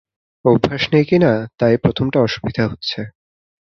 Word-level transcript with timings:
অভ্যাস 0.45 0.83
নেই 0.93 1.05
কি 1.05 1.17
না, 1.19 1.31
তাই 1.59 1.75
প্রথমটা 1.77 2.17
অসুবিধা 2.21 2.63
হচ্ছে। 2.67 2.99